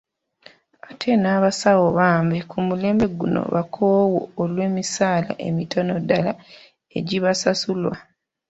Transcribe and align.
Ate 0.89 1.11
n'abasawo 1.21 1.85
bambi 1.99 2.37
ku 2.49 2.57
mulembe 2.67 3.05
guno 3.19 3.41
bakoowu 3.55 4.19
olw'emisaala 4.41 5.31
emitono 5.47 5.93
ddala 6.03 6.31
egibasasulwa. 6.97 7.95